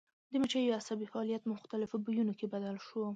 د 0.31 0.33
مچیو 0.41 0.77
عصبي 0.79 1.05
فعالیت 1.13 1.41
په 1.43 1.51
مختلفو 1.55 1.95
بویونو 2.03 2.33
کې 2.39 2.51
بدل 2.53 2.75
شو. 2.87 3.03